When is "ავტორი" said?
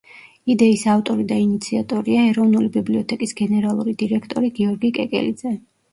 0.93-1.25